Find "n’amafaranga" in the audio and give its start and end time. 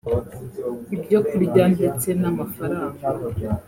2.21-3.05